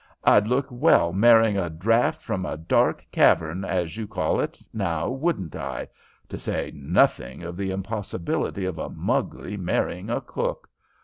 "I'd 0.23 0.47
look 0.47 0.65
well 0.71 1.13
marrying 1.13 1.59
a 1.59 1.69
draught 1.69 2.23
from 2.23 2.43
a 2.43 2.57
dark 2.57 3.05
cavern, 3.11 3.63
as 3.63 3.97
you 3.97 4.07
call 4.07 4.39
it, 4.41 4.57
now 4.73 5.07
wouldn't 5.11 5.55
I? 5.55 5.89
To 6.29 6.39
say 6.39 6.71
nothing 6.73 7.43
of 7.43 7.55
the 7.55 7.69
impossibility 7.69 8.65
of 8.65 8.79
a 8.79 8.89
Mugley 8.89 9.57
marrying 9.57 10.09
a 10.09 10.19
cook. 10.19 10.67